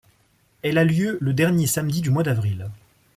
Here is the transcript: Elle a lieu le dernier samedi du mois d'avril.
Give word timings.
Elle 0.63 0.79
a 0.79 0.83
lieu 0.83 1.19
le 1.21 1.31
dernier 1.31 1.67
samedi 1.67 2.01
du 2.01 2.09
mois 2.09 2.23
d'avril. 2.23 2.71